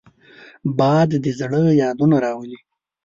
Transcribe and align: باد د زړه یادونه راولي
باد 0.77 1.09
د 1.23 1.25
زړه 1.39 1.61
یادونه 1.81 2.15
راولي 2.25 2.59